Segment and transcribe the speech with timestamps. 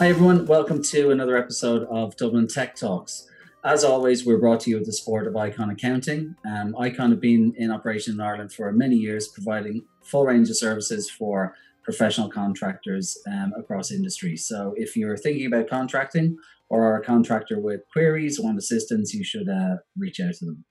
[0.00, 0.46] Hi, everyone.
[0.46, 3.28] Welcome to another episode of Dublin Tech Talks.
[3.66, 6.36] As always, we're brought to you with the support of Icon Accounting.
[6.50, 10.56] Um, Icon have been in operation in Ireland for many years, providing full range of
[10.56, 11.54] services for
[11.84, 14.48] professional contractors um, across industries.
[14.48, 16.38] So, if you're thinking about contracting
[16.70, 20.46] or are a contractor with queries or want assistance, you should uh, reach out to
[20.46, 20.64] them.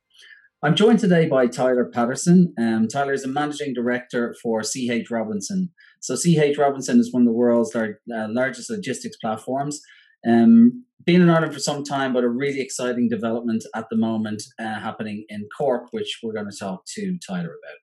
[0.64, 2.55] I'm joined today by Tyler Patterson.
[2.57, 5.69] Um, Tyler is a managing director for CH Robinson.
[5.99, 9.81] So CH Robinson is one of the world's lar- uh, largest logistics platforms.
[10.27, 14.43] Um, been in Ireland for some time, but a really exciting development at the moment
[14.59, 17.77] uh, happening in Cork, which we're going to talk to Tyler about.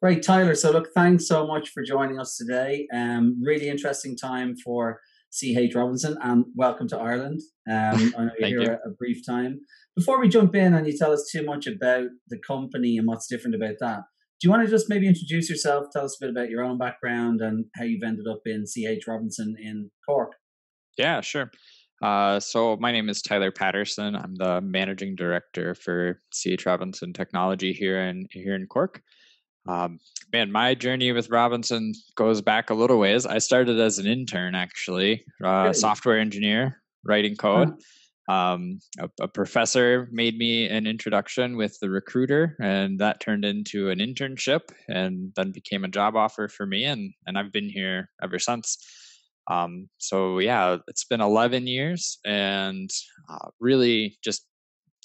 [0.00, 0.54] Great, Tyler.
[0.54, 2.88] So, look, thanks so much for joining us today.
[2.92, 5.00] Um, really interesting time for
[5.32, 7.40] CH Robinson, and welcome to Ireland.
[7.70, 8.68] Um, I know you're here you.
[8.70, 9.60] a, a brief time.
[9.96, 13.28] Before we jump in and you tell us too much about the company and what's
[13.28, 14.00] different about that,
[14.42, 16.76] do you want to just maybe introduce yourself, tell us a bit about your own
[16.76, 20.32] background and how you've ended up in CH Robinson in Cork?
[20.98, 21.52] Yeah, sure.
[22.02, 24.16] Uh, so my name is Tyler Patterson.
[24.16, 29.00] I'm the managing director for CH Robinson Technology here in here in Cork.
[29.68, 30.00] Um,
[30.32, 33.24] man, my journey with Robinson goes back a little ways.
[33.24, 37.68] I started as an intern, actually, uh, software engineer, writing code.
[37.68, 37.76] Huh.
[38.28, 43.90] Um, a, a, professor made me an introduction with the recruiter, and that turned into
[43.90, 48.10] an internship, and then became a job offer for me, and and I've been here
[48.22, 48.78] ever since.
[49.50, 52.90] Um, so yeah, it's been 11 years and
[53.28, 54.46] uh, really just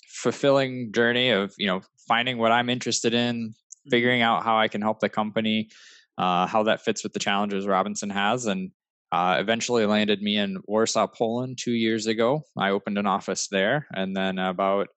[0.07, 3.89] fulfilling journey of, you know, finding what I'm interested in, mm-hmm.
[3.89, 5.69] figuring out how I can help the company,
[6.17, 8.45] uh, how that fits with the challenges Robinson has.
[8.45, 8.71] And
[9.11, 12.41] uh, eventually landed me in Warsaw, Poland two years ago.
[12.57, 13.87] I opened an office there.
[13.93, 14.87] And then about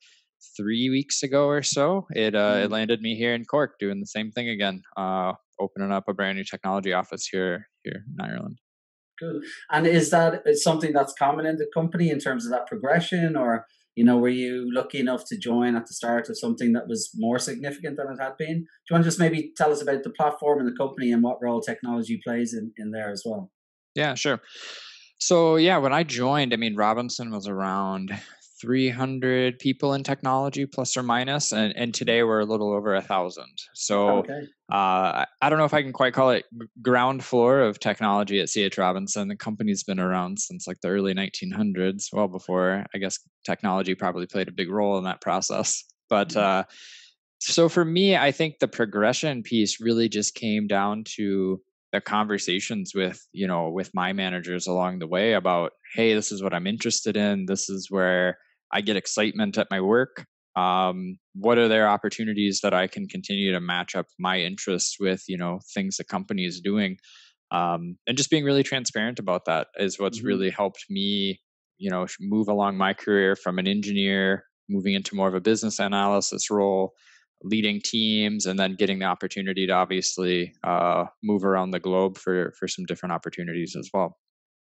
[0.57, 2.73] three weeks ago or so, it, uh, mm-hmm.
[2.73, 6.39] landed me here in Cork doing the same thing again, uh, opening up a brand
[6.39, 8.59] new technology office here, here in Ireland.
[9.19, 9.43] Good.
[9.71, 13.67] And is that something that's common in the company in terms of that progression, or
[13.95, 17.11] you know, were you lucky enough to join at the start of something that was
[17.17, 18.61] more significant than it had been?
[18.61, 21.23] Do you want to just maybe tell us about the platform and the company and
[21.23, 23.51] what role technology plays in, in there as well?
[23.95, 24.41] Yeah, sure.
[25.19, 28.19] So yeah, when I joined, I mean Robinson was around
[28.61, 33.01] 300 people in technology plus or minus and, and today we're a little over a
[33.01, 34.43] thousand so okay.
[34.71, 36.45] uh, i don't know if i can quite call it
[36.83, 41.15] ground floor of technology at ch robinson the company's been around since like the early
[41.15, 46.31] 1900s well before i guess technology probably played a big role in that process but
[46.31, 46.61] mm-hmm.
[46.61, 46.63] uh,
[47.41, 51.61] so for me i think the progression piece really just came down to
[51.93, 56.43] the conversations with you know with my managers along the way about hey this is
[56.43, 58.39] what i'm interested in this is where
[58.73, 60.25] I get excitement at my work.
[60.57, 65.25] Um, what are there opportunities that I can continue to match up my interests with,
[65.29, 66.99] you know, things the company is doing?
[67.51, 70.27] Um, and just being really transparent about that is what's mm-hmm.
[70.27, 71.41] really helped me,
[71.79, 75.79] you know, move along my career from an engineer, moving into more of a business
[75.79, 76.93] analysis role,
[77.43, 82.53] leading teams, and then getting the opportunity to obviously uh, move around the globe for
[82.59, 84.19] for some different opportunities as well.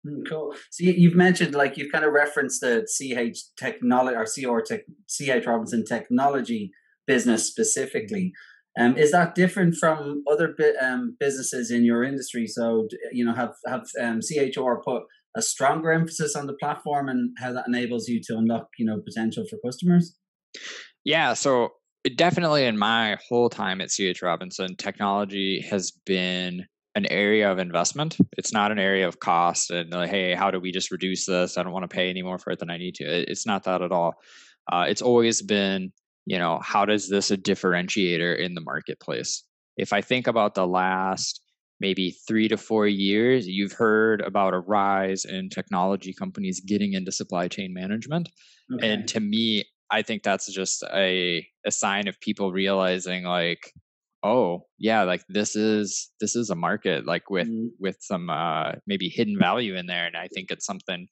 [0.06, 0.53] Hmm, cool.
[0.72, 5.46] So you've mentioned, like, you've kind of referenced the CH technology or CR tech, CH
[5.46, 6.72] Robinson technology
[7.08, 8.31] business specifically.
[8.78, 12.46] Um, is that different from other bi- um, businesses in your industry?
[12.46, 15.03] So, you know, have have um, CHR put
[15.36, 19.02] a stronger emphasis on the platform and how that enables you to unlock, you know,
[19.02, 20.16] potential for customers?
[21.03, 21.34] Yeah.
[21.34, 21.69] So
[22.16, 28.18] definitely in my whole time at CH Robinson, technology has been an area of investment.
[28.38, 31.58] It's not an area of cost and like, hey, how do we just reduce this?
[31.58, 33.04] I don't want to pay any more for it than I need to.
[33.04, 34.14] It's not that at all.
[34.72, 35.92] Uh, it's always been,
[36.26, 39.44] you know, how does this a differentiator in the marketplace?
[39.78, 41.42] If I think about the last
[41.82, 47.12] maybe three to four years, you've heard about a rise in technology companies getting into
[47.12, 48.30] supply chain management.
[48.74, 48.90] Okay.
[48.90, 53.72] And to me, I think that's just a, a sign of people realizing like,
[54.25, 57.68] oh yeah like this is this is a market like with mm-hmm.
[57.80, 61.07] with some uh maybe hidden value in there and i think it's something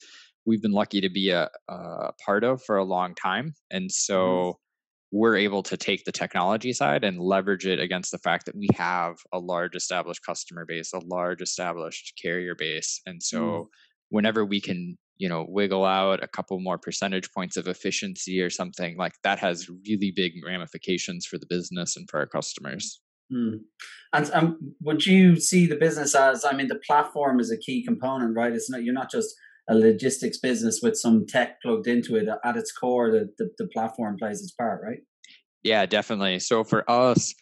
[0.46, 4.18] we've been lucky to be a, a part of for a long time and so
[4.18, 5.18] mm-hmm.
[5.20, 8.68] we're able to take the technology side and leverage it against the fact that we
[8.76, 13.68] have a large established customer base a large established carrier base and so mm-hmm.
[14.10, 18.50] whenever we can you know wiggle out a couple more percentage points of efficiency or
[18.50, 23.02] something like that has really big ramifications for the business and for our customers
[23.32, 23.58] Hmm.
[24.12, 26.46] And um, would you see the business as?
[26.46, 28.54] I mean, the platform is a key component, right?
[28.54, 29.34] It's not you're not just
[29.70, 32.28] a logistics business with some tech plugged into it.
[32.44, 35.00] At its core, the, the, the platform plays its part, right?
[35.64, 36.40] Yeah, definitely.
[36.40, 37.34] So for us,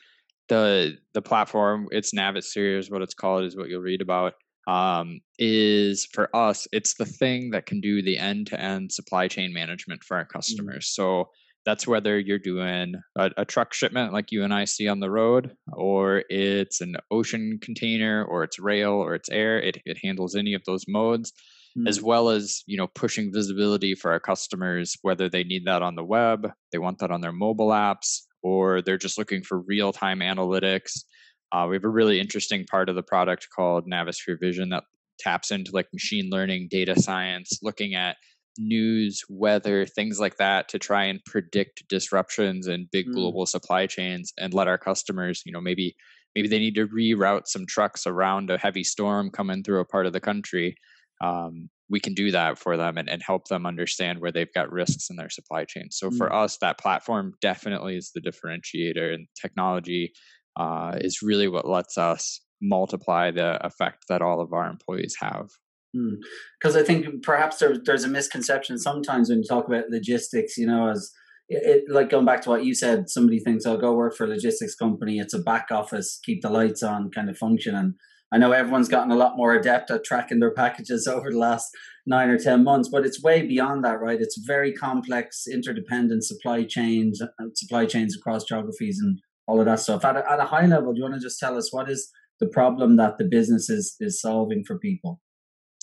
[0.48, 4.34] the the platform, it's Navisphere is what it's called, is what you'll read about.
[4.68, 9.28] Um, is for us, it's the thing that can do the end to end supply
[9.28, 10.30] chain management for our mm.
[10.30, 10.86] customers.
[10.86, 10.94] Mm.
[10.94, 11.30] So
[11.66, 15.12] that's whether you're doing a, a, truck shipment like you and I see on the
[15.12, 19.60] road, or it's an ocean container, or it's rail, or it's air.
[19.60, 21.32] It, it handles any of those modes,
[21.78, 21.88] mm.
[21.88, 25.96] as well as you know pushing visibility for our customers, whether they need that on
[25.96, 29.94] the web, they want that on their mobile apps, or they're just looking for real
[29.94, 31.04] time analytics.
[31.52, 34.84] Uh, we have a really interesting part of the product called Navisphere Vision that
[35.20, 38.18] taps into like machine learning, data science, looking at
[38.58, 43.14] news, weather, things like that to try and predict disruptions in big mm.
[43.14, 45.96] global supply chains and let our customers, you know, maybe
[46.36, 50.06] maybe they need to reroute some trucks around a heavy storm coming through a part
[50.06, 50.76] of the country.
[51.22, 54.72] Um, we can do that for them and, and help them understand where they've got
[54.72, 55.92] risks in their supply chain.
[55.92, 56.18] So mm.
[56.18, 60.14] for us, that platform definitely is the differentiator, and technology
[60.56, 65.50] uh, is really what lets us multiply the effect that all of our employees have.
[65.94, 66.80] Because mm.
[66.80, 70.90] I think perhaps there, there's a misconception sometimes when you talk about logistics, you know,
[70.90, 71.12] as
[71.50, 74.30] it, like going back to what you said, somebody thinks I'll go work for a
[74.30, 75.20] logistics company.
[75.20, 77.76] It's a back office, keep the lights on kind of function.
[77.76, 77.96] And
[78.32, 81.68] I know everyone's gotten a lot more adept at tracking their packages over the last
[82.06, 84.22] nine or 10 months, but it's way beyond that, right?
[84.22, 89.80] It's very complex, interdependent supply chains, uh, supply chains across geographies and all of that
[89.80, 90.06] stuff.
[90.06, 92.10] At a, at a high level, do you want to just tell us what is
[92.40, 95.20] the problem that the business is, is solving for people?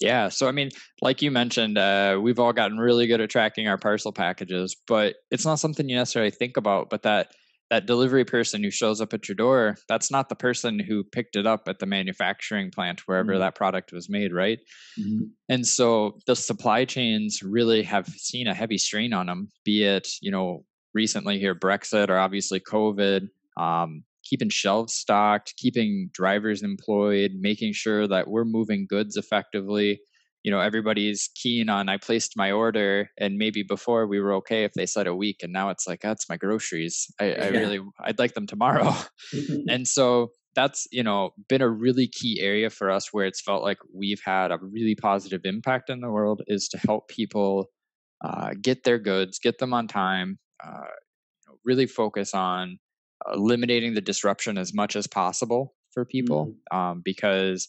[0.00, 0.28] Yeah.
[0.28, 0.70] So, I mean,
[1.02, 5.16] like you mentioned, uh, we've all gotten really good at tracking our parcel packages, but
[5.30, 6.88] it's not something you necessarily think about.
[6.88, 7.32] But that
[7.70, 11.36] that delivery person who shows up at your door, that's not the person who picked
[11.36, 13.40] it up at the manufacturing plant wherever mm-hmm.
[13.40, 14.58] that product was made, right?
[14.98, 15.24] Mm-hmm.
[15.50, 20.08] And so the supply chains really have seen a heavy strain on them, be it,
[20.22, 20.64] you know,
[20.94, 23.28] recently here, Brexit or obviously COVID.
[23.58, 30.00] Um, keeping shelves stocked, keeping drivers employed, making sure that we're moving goods effectively.
[30.44, 34.64] You know, everybody's keen on I placed my order, and maybe before we were okay
[34.64, 37.06] if they said a week, and now it's like that's my groceries.
[37.20, 37.48] I, I yeah.
[37.48, 38.94] really I'd like them tomorrow,
[39.68, 43.62] and so that's you know been a really key area for us where it's felt
[43.62, 47.66] like we've had a really positive impact in the world is to help people
[48.24, 50.86] uh, get their goods, get them on time, uh,
[51.64, 52.78] really focus on
[53.32, 56.78] eliminating the disruption as much as possible for people mm-hmm.
[56.78, 57.68] um, because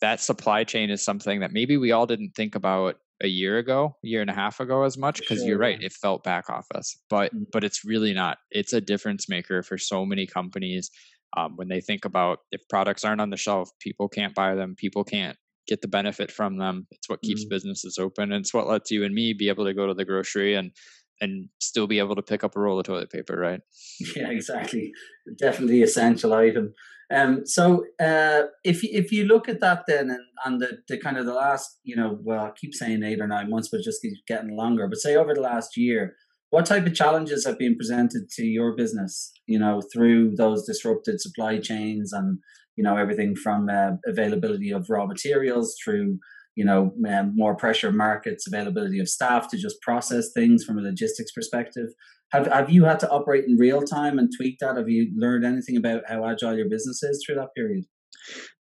[0.00, 3.94] that supply chain is something that maybe we all didn't think about a year ago
[4.02, 5.48] year and a half ago as much because sure.
[5.48, 7.44] you're right it felt back office but mm-hmm.
[7.52, 10.90] but it's really not it's a difference maker for so many companies
[11.36, 14.74] um, when they think about if products aren't on the shelf people can't buy them
[14.74, 15.36] people can't
[15.68, 17.50] get the benefit from them it's what keeps mm-hmm.
[17.50, 20.04] businesses open and it's what lets you and me be able to go to the
[20.04, 20.72] grocery and
[21.20, 23.60] and still be able to pick up a roll of toilet paper, right?
[24.16, 24.92] Yeah, exactly.
[25.38, 26.74] Definitely essential item.
[27.12, 31.18] Um, so uh, if if you look at that then and, and the, the kind
[31.18, 34.00] of the last, you know, well, I keep saying eight or nine months, but just
[34.00, 34.86] keeps getting longer.
[34.86, 36.14] But say over the last year,
[36.50, 41.20] what type of challenges have been presented to your business, you know, through those disrupted
[41.20, 42.38] supply chains and,
[42.76, 46.18] you know, everything from uh, availability of raw materials through
[46.56, 50.82] you know um, more pressure markets availability of staff to just process things from a
[50.82, 51.88] logistics perspective.
[52.32, 54.76] Have have you had to operate in real time and tweak that?
[54.76, 57.84] Have you learned anything about how agile your business is through that period?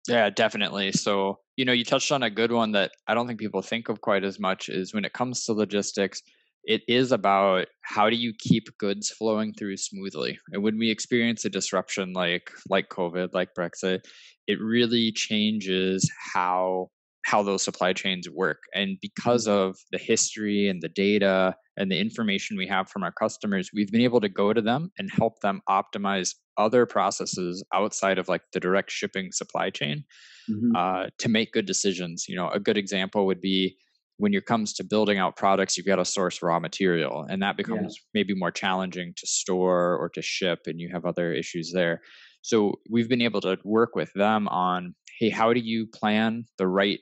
[0.09, 0.93] Yeah definitely.
[0.93, 3.89] So you know you touched on a good one that i don't think people think
[3.89, 6.23] of quite as much is when it comes to logistics
[6.67, 10.37] it is about how do you keep goods flowing through smoothly?
[10.53, 14.01] And when we experience a disruption like like covid like brexit
[14.47, 16.89] it really changes how
[17.27, 18.59] how those supply chains work.
[18.73, 19.71] And because mm-hmm.
[19.71, 23.91] of the history and the data and the information we have from our customers, we've
[23.91, 28.43] been able to go to them and help them optimize other processes outside of like
[28.53, 30.05] the direct shipping supply chain
[30.49, 30.77] mm-hmm.
[30.77, 32.27] uh, to make good decisions.
[32.29, 33.77] You know, a good example would be
[34.19, 37.57] when it comes to building out products, you've got to source raw material, and that
[37.57, 38.09] becomes yeah.
[38.15, 42.01] maybe more challenging to store or to ship, and you have other issues there.
[42.43, 46.69] So we've been able to work with them on, hey, how do you plan the
[46.69, 47.01] right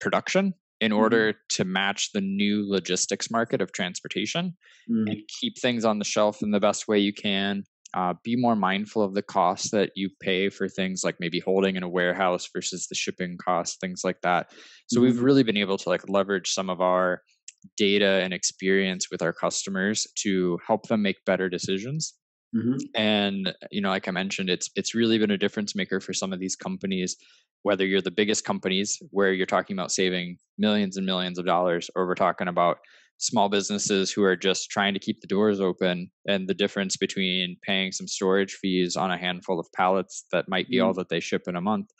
[0.00, 1.00] production in mm-hmm.
[1.00, 1.38] order mm-hmm.
[1.50, 4.56] to match the new logistics market of transportation
[4.90, 5.08] mm-hmm.
[5.08, 7.64] and keep things on the shelf in the best way you can.
[7.94, 11.74] Uh, be more mindful of the costs that you pay for things like maybe holding
[11.74, 14.50] in a warehouse versus the shipping costs, things like that.
[14.88, 15.04] So mm-hmm.
[15.04, 17.22] we've really been able to like leverage some of our
[17.78, 22.14] data and experience with our customers to help them make better decisions.
[22.56, 22.76] Mm-hmm.
[22.94, 26.32] And you know, like I mentioned, it's it's really been a difference maker for some
[26.32, 27.16] of these companies
[27.62, 31.90] whether you're the biggest companies where you're talking about saving millions and millions of dollars
[31.94, 32.78] or we're talking about
[33.18, 37.56] small businesses who are just trying to keep the doors open and the difference between
[37.62, 40.84] paying some storage fees on a handful of pallets that might be mm.
[40.86, 41.90] all that they ship in a month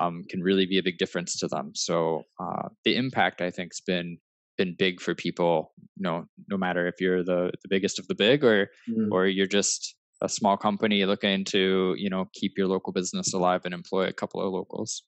[0.00, 1.70] um, can really be a big difference to them.
[1.74, 4.18] So uh, the impact I think has been
[4.56, 5.72] been big for people.
[5.96, 9.08] You know, no matter if you're the the biggest of the big or mm.
[9.10, 13.62] or you're just a small company looking to you know keep your local business alive
[13.64, 15.02] and employ a couple of locals.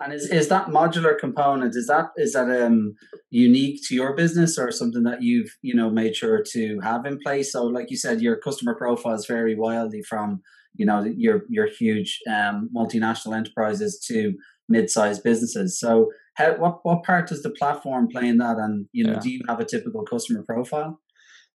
[0.00, 2.94] And is, is that modular component is that is that um
[3.30, 7.18] unique to your business or something that you've you know made sure to have in
[7.18, 7.52] place?
[7.52, 10.40] So like you said, your customer profiles vary wildly from
[10.74, 14.34] you know your your huge um, multinational enterprises to
[14.68, 15.80] mid-sized businesses.
[15.80, 18.58] So how what what part does the platform play in that?
[18.58, 19.20] And you know, yeah.
[19.20, 21.00] do you have a typical customer profile?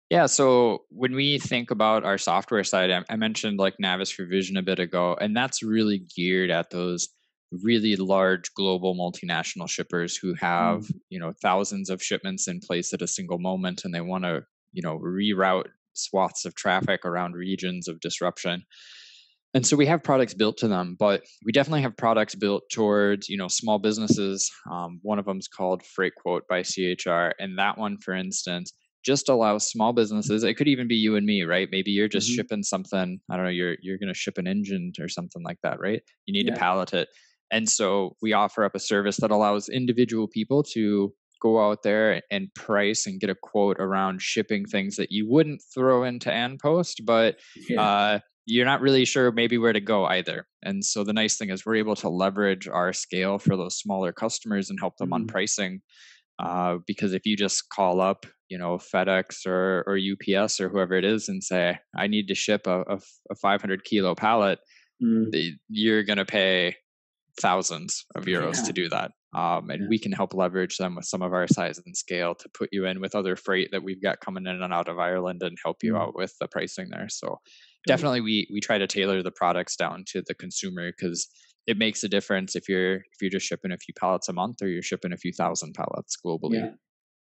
[0.09, 4.57] Yeah, so when we think about our software side, I, I mentioned like Navisphere Vision
[4.57, 7.09] a bit ago, and that's really geared at those
[7.51, 10.91] really large global multinational shippers who have mm.
[11.09, 14.43] you know thousands of shipments in place at a single moment and they want to
[14.71, 18.63] you know reroute swaths of traffic around regions of disruption
[19.53, 23.29] and so we have products built to them but we definitely have products built towards
[23.29, 27.77] you know small businesses um, one of them is called Freightquote by chr and that
[27.77, 28.73] one for instance
[29.05, 32.29] just allows small businesses it could even be you and me right maybe you're just
[32.29, 32.35] mm-hmm.
[32.35, 35.57] shipping something i don't know you're you're going to ship an engine or something like
[35.63, 36.53] that right you need yeah.
[36.53, 37.07] to pallet it
[37.51, 42.21] and so we offer up a service that allows individual people to go out there
[42.31, 47.03] and price and get a quote around shipping things that you wouldn't throw into Post,
[47.05, 47.37] but
[47.69, 47.81] yeah.
[47.81, 50.47] uh, you're not really sure maybe where to go either.
[50.63, 54.11] And so the nice thing is we're able to leverage our scale for those smaller
[54.11, 55.13] customers and help them mm-hmm.
[55.13, 55.81] on pricing.
[56.39, 60.95] Uh, because if you just call up, you know, FedEx or, or UPS or whoever
[60.95, 64.59] it is and say, I need to ship a, a, a 500 kilo pallet,
[65.03, 65.29] mm.
[65.67, 66.75] you're going to pay
[67.39, 68.63] thousands of euros yeah.
[68.63, 69.11] to do that.
[69.33, 69.87] Um, and yeah.
[69.89, 72.85] we can help leverage them with some of our size and scale to put you
[72.85, 75.83] in with other freight that we've got coming in and out of Ireland and help
[75.83, 76.01] you mm.
[76.01, 77.09] out with the pricing there.
[77.09, 77.39] So
[77.87, 81.27] definitely we we try to tailor the products down to the consumer because
[81.67, 84.61] it makes a difference if you're if you're just shipping a few pallets a month
[84.61, 86.55] or you're shipping a few thousand pallets globally.
[86.55, 86.71] Yeah.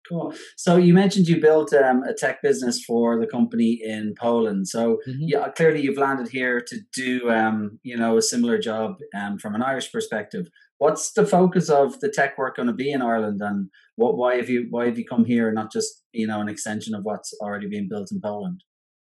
[0.08, 0.36] Cool.
[0.56, 4.68] So you mentioned you built um, a tech business for the company in Poland.
[4.68, 5.14] So mm-hmm.
[5.20, 9.56] yeah, clearly you've landed here to do um, you know a similar job um, from
[9.56, 10.48] an Irish perspective.
[10.78, 14.36] What's the focus of the tech work going to be in Ireland, and what why
[14.36, 17.04] have you why have you come here and not just you know an extension of
[17.04, 18.62] what's already being built in Poland?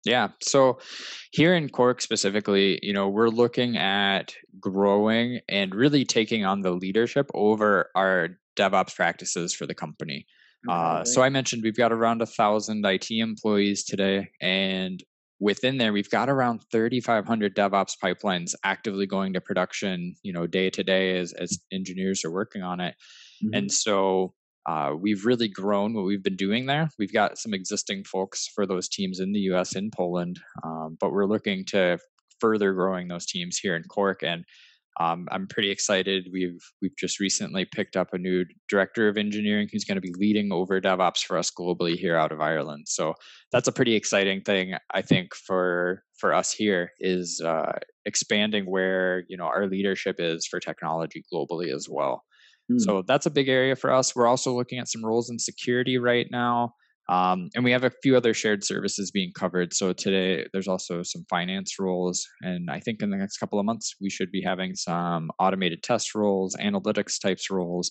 [0.05, 0.29] Yeah.
[0.41, 0.79] So
[1.33, 6.71] here in Cork specifically, you know, we're looking at growing and really taking on the
[6.71, 10.27] leadership over our DevOps practices for the company.
[10.69, 15.03] Uh, so I mentioned we've got around a thousand IT employees today, and
[15.41, 20.15] within there we've got around 3,500 DevOps pipelines actively going to production.
[20.23, 22.95] You know, day to day as as engineers are working on it,
[23.43, 23.55] mm-hmm.
[23.55, 24.35] and so
[24.69, 26.91] uh, we've really grown what we've been doing there.
[26.99, 29.75] We've got some existing folks for those teams in the U.S.
[29.75, 31.99] in Poland, um, but we're looking to
[32.39, 34.45] further growing those teams here in Cork and
[35.01, 36.29] um, I'm pretty excited.
[36.33, 40.13] We've we've just recently picked up a new director of engineering who's going to be
[40.19, 42.87] leading over DevOps for us globally here out of Ireland.
[42.89, 43.15] So
[43.53, 49.25] that's a pretty exciting thing, I think, for for us here is uh, expanding where
[49.29, 52.25] you know our leadership is for technology globally as well.
[52.71, 52.81] Mm.
[52.81, 54.17] So that's a big area for us.
[54.17, 56.75] We're also looking at some roles in security right now.
[57.09, 59.73] Um, and we have a few other shared services being covered.
[59.73, 62.27] So today there's also some finance roles.
[62.43, 65.83] And I think in the next couple of months, we should be having some automated
[65.83, 67.91] test roles, analytics types roles.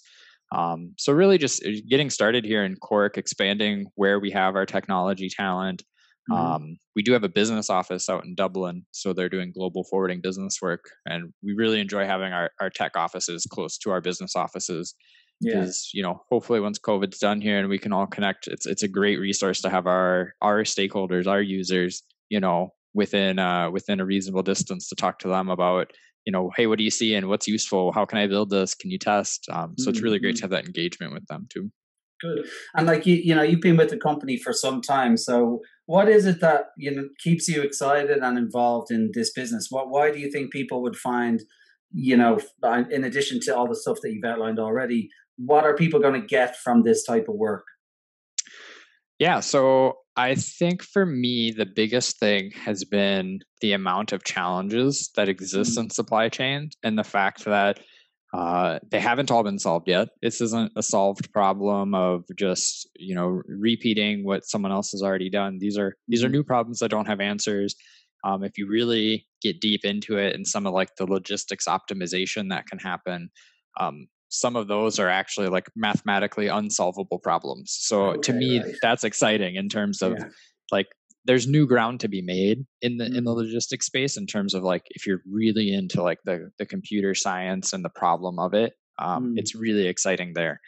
[0.55, 4.65] Um, so really just uh, getting started here in Cork, expanding where we have our
[4.65, 5.83] technology talent.
[6.29, 6.45] Mm-hmm.
[6.45, 10.19] Um, we do have a business office out in Dublin, so they're doing global forwarding
[10.21, 14.35] business work, and we really enjoy having our, our tech offices close to our business
[14.35, 14.93] offices
[15.41, 15.97] because yeah.
[15.99, 18.87] you know hopefully once covid's done here and we can all connect it's it's a
[18.87, 24.05] great resource to have our our stakeholders our users you know within uh within a
[24.05, 25.91] reasonable distance to talk to them about
[26.25, 28.73] you know hey what do you see and what's useful how can i build this
[28.73, 29.89] can you test um, so mm-hmm.
[29.89, 30.53] it's really great to mm-hmm.
[30.53, 31.71] have that engagement with them too
[32.19, 35.61] good and like you you know you've been with the company for some time so
[35.85, 39.89] what is it that you know keeps you excited and involved in this business what
[39.89, 41.43] why do you think people would find
[41.91, 42.39] you know
[42.89, 46.27] in addition to all the stuff that you've outlined already what are people going to
[46.27, 47.65] get from this type of work?
[49.19, 55.09] Yeah, so I think for me, the biggest thing has been the amount of challenges
[55.15, 55.85] that exist mm-hmm.
[55.85, 57.79] in supply chain and the fact that
[58.33, 60.09] uh, they haven't all been solved yet.
[60.21, 65.29] This isn't a solved problem of just you know repeating what someone else has already
[65.29, 65.57] done.
[65.59, 66.33] These are these are mm-hmm.
[66.33, 67.75] new problems that don't have answers.
[68.23, 72.49] Um, if you really get deep into it and some of like the logistics optimization
[72.49, 73.29] that can happen,
[73.79, 77.75] um, some of those are actually like mathematically unsolvable problems.
[77.79, 78.75] So okay, to me, right.
[78.81, 80.25] that's exciting in terms of yeah.
[80.71, 80.87] like
[81.27, 83.15] there's new ground to be made in the mm-hmm.
[83.15, 83.35] in the mm.
[83.35, 87.73] logistics space in terms of like if you're really into like the the computer science
[87.73, 89.33] and the problem of it um, mm.
[89.35, 90.59] it's really exciting there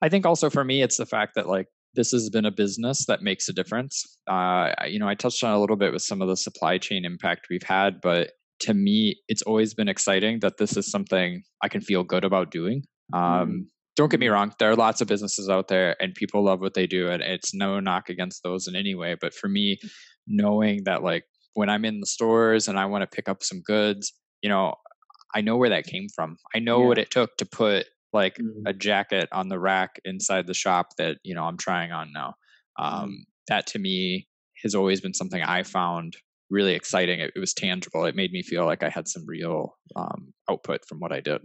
[0.00, 3.04] i think also for me it's the fact that like this has been a business
[3.06, 6.22] that makes a difference uh, you know i touched on a little bit with some
[6.22, 10.58] of the supply chain impact we've had but to me it's always been exciting that
[10.58, 13.64] this is something i can feel good about doing um, mm
[13.96, 16.72] don't get me wrong there are lots of businesses out there and people love what
[16.72, 19.78] they do and it's no knock against those in any way but for me
[20.26, 23.60] knowing that like when i'm in the stores and i want to pick up some
[23.60, 24.74] goods you know
[25.34, 26.86] i know where that came from i know yeah.
[26.86, 28.66] what it took to put like mm-hmm.
[28.66, 32.32] a jacket on the rack inside the shop that you know i'm trying on now
[32.78, 33.14] um, mm-hmm.
[33.48, 34.26] that to me
[34.62, 36.16] has always been something i found
[36.50, 37.20] really exciting.
[37.20, 38.04] It, it, was tangible.
[38.04, 41.42] It made me feel like i had some real um, output from what i did.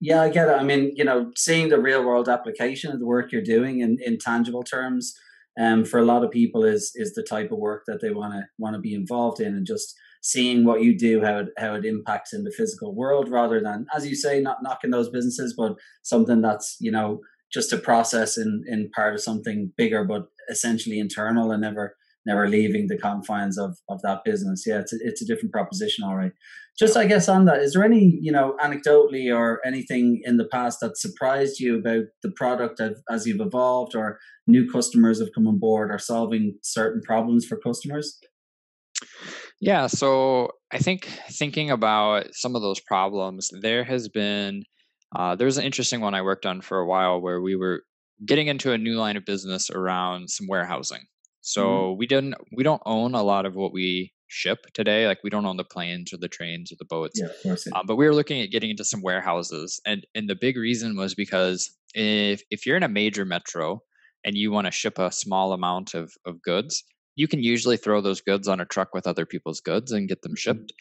[0.00, 0.52] Yeah, I get it.
[0.52, 3.96] I mean, you know, seeing the real world application of the work you're doing in,
[4.04, 5.14] in tangible terms,
[5.58, 8.34] um, for a lot of people is is the type of work that they want
[8.34, 11.74] to want to be involved in, and just seeing what you do, how it how
[11.74, 15.54] it impacts in the physical world, rather than, as you say, not knocking those businesses,
[15.56, 17.20] but something that's you know
[17.50, 21.96] just a process in in part of something bigger, but essentially internal and never
[22.26, 24.64] never leaving the confines of of that business.
[24.66, 26.32] Yeah, it's a, it's a different proposition, all right.
[26.78, 30.44] Just I guess on that, is there any you know anecdotally or anything in the
[30.44, 35.32] past that surprised you about the product as, as you've evolved, or new customers have
[35.34, 38.18] come on board, or solving certain problems for customers?
[39.60, 44.64] Yeah, so I think thinking about some of those problems, there has been
[45.14, 47.82] uh, there's an interesting one I worked on for a while where we were
[48.24, 51.06] getting into a new line of business around some warehousing.
[51.46, 51.60] Mm-hmm.
[51.60, 51.98] So mm-hmm.
[51.98, 55.06] we didn't we don't own a lot of what we ship today.
[55.06, 57.20] Like we don't own the planes or the trains or the boats.
[57.20, 57.66] Yeah, of course.
[57.74, 60.96] Um, but we were looking at getting into some warehouses, and and the big reason
[60.96, 63.80] was because if if you're in a major metro
[64.24, 66.84] and you want to ship a small amount of of goods,
[67.14, 70.22] you can usually throw those goods on a truck with other people's goods and get
[70.22, 70.36] them mm-hmm.
[70.36, 70.72] shipped.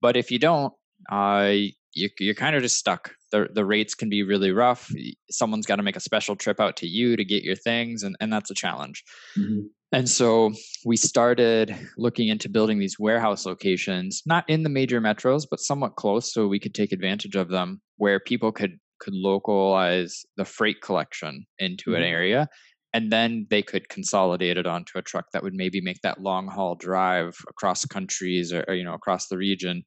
[0.00, 0.72] But if you don't,
[1.10, 1.52] uh,
[1.94, 3.12] you, you're kind of just stuck.
[3.30, 4.90] The the rates can be really rough.
[5.30, 8.16] Someone's got to make a special trip out to you to get your things, and
[8.20, 9.04] and that's a challenge.
[9.38, 9.66] Mm-hmm.
[9.92, 10.52] And so
[10.84, 15.94] we started looking into building these warehouse locations, not in the major metros, but somewhat
[15.94, 20.80] close so we could take advantage of them where people could could localize the freight
[20.80, 21.96] collection into mm-hmm.
[21.96, 22.48] an area
[22.94, 26.46] and then they could consolidate it onto a truck that would maybe make that long
[26.46, 29.82] haul drive across countries or, or, you know across the region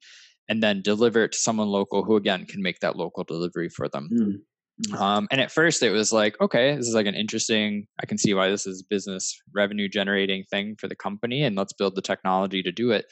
[0.49, 3.89] and then deliver it to someone local who again can make that local delivery for
[3.89, 4.33] them mm.
[4.85, 5.01] Mm-hmm.
[5.01, 8.17] Um, and at first it was like, okay, this is like an interesting, I can
[8.17, 12.01] see why this is business revenue generating thing for the company and let's build the
[12.01, 13.05] technology to do it.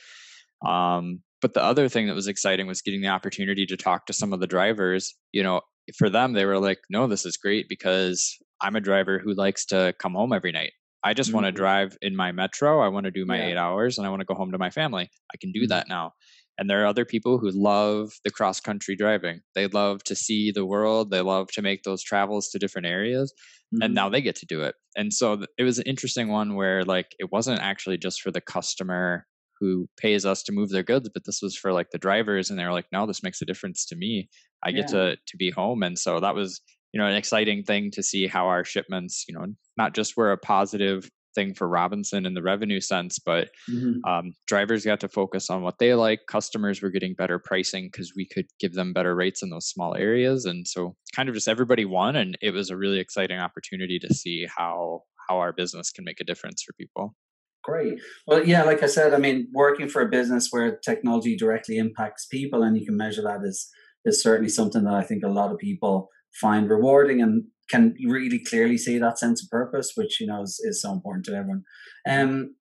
[0.66, 4.14] Um, but the other thing that was exciting was getting the opportunity to talk to
[4.14, 5.16] some of the drivers.
[5.32, 5.62] You know,
[5.98, 9.66] for them, they were like, no, this is great because I'm a driver who likes
[9.68, 10.72] to come home every night.
[11.04, 11.36] I just mm-hmm.
[11.36, 12.82] want to drive in my metro.
[12.82, 13.46] I want to do my yeah.
[13.46, 15.10] eight hours and I want to go home to my family.
[15.34, 15.70] I can do mm-hmm.
[15.70, 16.14] that now.
[16.58, 19.42] And there are other people who love the cross country driving.
[19.56, 21.12] They love to see the world.
[21.12, 23.34] They love to make those travels to different areas.
[23.74, 23.82] Mm-hmm.
[23.84, 24.76] And now they get to do it.
[24.96, 28.42] And so it was an interesting one where like it wasn't actually just for the
[28.42, 29.26] customer
[29.60, 32.60] who pays us to move their goods, but this was for like the drivers and
[32.60, 34.30] they were like, no, this makes a difference to me.
[34.64, 34.78] I yeah.
[34.78, 35.84] get to to be home.
[35.84, 36.62] And so that was,
[36.94, 39.46] you know, an exciting thing to see how our shipments, you know,
[39.78, 44.04] not just were a positive thing for Robinson in the revenue sense, but mm-hmm.
[44.10, 46.22] um, drivers got to focus on what they like.
[46.28, 49.96] Customers were getting better pricing because we could give them better rates in those small
[49.96, 52.16] areas, and so kind of just everybody won.
[52.16, 56.20] And it was a really exciting opportunity to see how how our business can make
[56.20, 57.16] a difference for people.
[57.64, 58.00] Great.
[58.28, 62.28] Well, yeah, like I said, I mean, working for a business where technology directly impacts
[62.28, 63.70] people and you can measure that is
[64.06, 68.40] is certainly something that I think a lot of people find rewarding and can really
[68.40, 71.64] clearly see that sense of purpose, which you know is, is so important to everyone.
[72.08, 72.56] Um,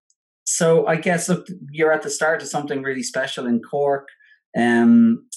[0.45, 4.07] so I guess look, you're at the start of something really special in Cork.
[4.57, 5.27] Um,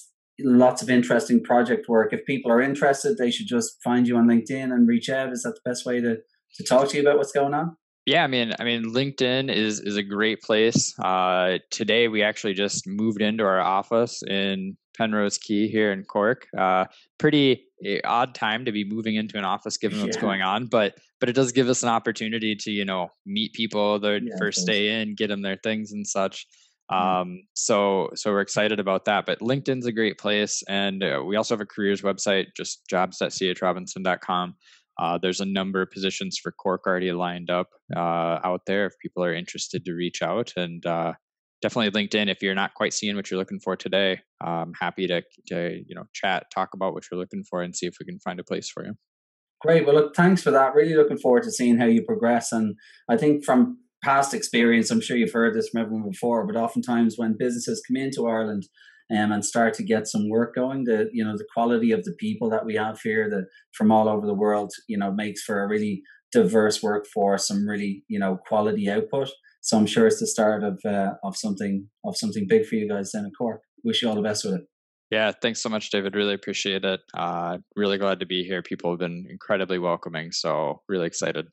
[0.41, 2.13] lots of interesting project work.
[2.13, 5.33] If people are interested, they should just find you on LinkedIn and reach out.
[5.33, 6.19] Is that the best way to
[6.55, 7.77] to talk to you about what's going on?
[8.07, 10.95] Yeah, I mean, I mean, LinkedIn is is a great place.
[10.99, 16.47] Uh, today, we actually just moved into our office in Penrose Quay here in Cork.
[16.57, 16.87] Uh,
[17.19, 20.23] pretty eh, odd time to be moving into an office given what's yeah.
[20.23, 23.99] going on, but but it does give us an opportunity to you know meet people
[23.99, 26.47] their yeah, first day in, get them their things and such.
[26.91, 29.27] Um, so so we're excited about that.
[29.27, 34.55] But LinkedIn's a great place, and uh, we also have a careers website, just jobs.chrobinson.com.
[34.99, 38.95] Uh, there's a number of positions for Cork already lined up uh, out there if
[39.01, 40.53] people are interested to reach out.
[40.57, 41.13] And uh,
[41.63, 44.21] definitely LinkedIn if you're not quite seeing what you're looking for today.
[44.41, 47.87] I'm happy to, to you know chat, talk about what you're looking for, and see
[47.87, 48.95] if we can find a place for you.
[49.61, 49.85] Great.
[49.85, 50.75] Well, look, thanks for that.
[50.75, 52.53] Really looking forward to seeing how you progress.
[52.53, 52.77] And
[53.09, 57.15] I think from past experience, I'm sure you've heard this from everyone before, but oftentimes
[57.17, 58.69] when businesses come into Ireland
[59.11, 62.15] um, and start to get some work going, the you know the quality of the
[62.19, 65.63] people that we have here, that from all over the world, you know, makes for
[65.63, 69.31] a really diverse workforce, some really you know quality output.
[69.61, 72.89] So I'm sure it's the start of uh, of something of something big for you
[72.89, 73.63] guys down in Cork.
[73.85, 74.63] Wish you all the best with it.
[75.11, 76.15] Yeah, thanks so much, David.
[76.15, 77.01] Really appreciate it.
[77.17, 78.63] Uh, really glad to be here.
[78.63, 81.47] People have been incredibly welcoming, so really excited.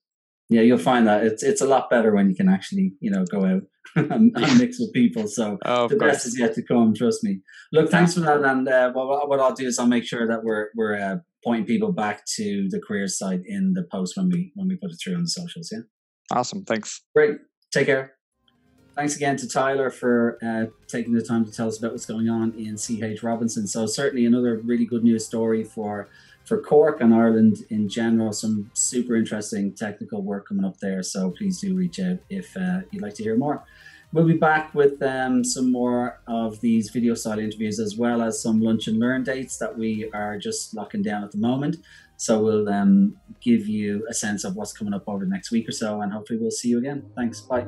[0.50, 3.26] Yeah, you'll find that it's it's a lot better when you can actually you know
[3.26, 3.64] go out
[3.96, 5.28] and, and mix with people.
[5.28, 6.94] So oh, the best is yet to come.
[6.94, 7.40] Trust me.
[7.72, 8.44] Look, thanks for that.
[8.44, 10.96] And uh, what, what I'll do is I'll make sure that we're we're
[11.46, 14.92] pointing people back to the careers site in the post when we when we put
[14.92, 15.70] it through on the socials.
[15.72, 15.82] Yeah.
[16.32, 16.66] Awesome.
[16.66, 17.02] Thanks.
[17.16, 17.38] Great.
[17.72, 18.16] Take care.
[18.96, 22.30] Thanks again to Tyler for uh, taking the time to tell us about what's going
[22.30, 23.68] on in CH Robinson.
[23.68, 26.08] So certainly another really good news story for
[26.46, 28.32] for Cork and Ireland in general.
[28.32, 31.04] Some super interesting technical work coming up there.
[31.04, 33.66] So please do reach out if uh, you'd like to hear more.
[34.16, 38.42] We'll be back with um, some more of these video style interviews as well as
[38.42, 41.76] some lunch and learn dates that we are just locking down at the moment.
[42.16, 45.68] So we'll um, give you a sense of what's coming up over the next week
[45.68, 47.04] or so, and hopefully we'll see you again.
[47.14, 47.42] Thanks.
[47.42, 47.68] Bye.